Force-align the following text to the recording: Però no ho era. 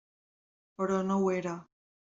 Però 0.81 1.03
no 1.11 1.21
ho 1.27 1.31
era. 1.37 1.57